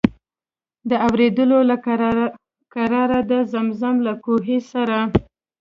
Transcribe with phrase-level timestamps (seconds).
[0.89, 1.75] د اورېدلو له
[2.75, 4.97] قراره د زمزم له کوهي سره.